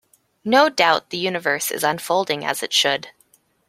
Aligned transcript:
No 0.43 0.67
doubt 0.67 1.11
the 1.11 1.19
universe 1.19 1.69
is 1.69 1.83
unfolding 1.83 2.43
as 2.43 2.63
it 2.63 2.73
should. 2.73 3.09